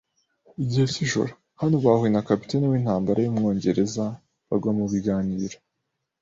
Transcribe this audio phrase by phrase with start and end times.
[0.63, 1.31] igice cy'ijoro.
[1.59, 4.03] Hano bahuye na capitaine wintambara yumwongereza,
[4.47, 5.57] bagwa mubiganiro